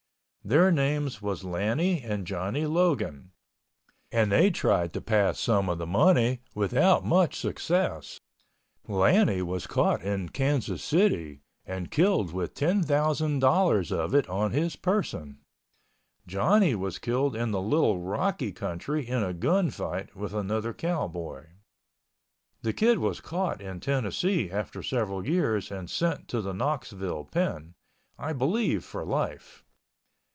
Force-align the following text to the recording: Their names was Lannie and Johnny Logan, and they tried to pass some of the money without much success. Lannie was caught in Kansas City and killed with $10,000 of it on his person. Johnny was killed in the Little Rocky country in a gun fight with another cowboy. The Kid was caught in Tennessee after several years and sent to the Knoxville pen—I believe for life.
Their 0.43 0.71
names 0.71 1.21
was 1.21 1.43
Lannie 1.43 2.01
and 2.01 2.25
Johnny 2.25 2.65
Logan, 2.65 3.31
and 4.11 4.31
they 4.31 4.49
tried 4.49 4.91
to 4.93 4.99
pass 4.99 5.39
some 5.39 5.69
of 5.69 5.77
the 5.77 5.85
money 5.85 6.41
without 6.55 7.05
much 7.05 7.35
success. 7.39 8.19
Lannie 8.87 9.43
was 9.43 9.67
caught 9.67 10.01
in 10.01 10.29
Kansas 10.29 10.83
City 10.83 11.41
and 11.63 11.91
killed 11.91 12.33
with 12.33 12.55
$10,000 12.55 13.91
of 13.91 14.15
it 14.15 14.27
on 14.27 14.51
his 14.51 14.75
person. 14.75 15.41
Johnny 16.25 16.73
was 16.73 16.97
killed 16.97 17.35
in 17.35 17.51
the 17.51 17.61
Little 17.61 17.99
Rocky 18.01 18.51
country 18.51 19.07
in 19.07 19.21
a 19.23 19.35
gun 19.35 19.69
fight 19.69 20.15
with 20.15 20.33
another 20.33 20.73
cowboy. 20.73 21.49
The 22.63 22.73
Kid 22.73 22.97
was 22.97 23.21
caught 23.21 23.61
in 23.61 23.79
Tennessee 23.79 24.49
after 24.49 24.81
several 24.81 25.23
years 25.23 25.69
and 25.71 25.87
sent 25.87 26.27
to 26.29 26.41
the 26.41 26.55
Knoxville 26.55 27.25
pen—I 27.25 28.33
believe 28.33 28.83
for 28.83 29.05
life. 29.05 29.63